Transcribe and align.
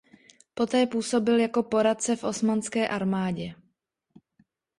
Poté 0.53 0.87
působil 0.87 1.39
jako 1.39 1.63
poradce 1.63 2.15
v 2.15 2.23
osmanské 2.23 2.87
armádě. 2.87 3.55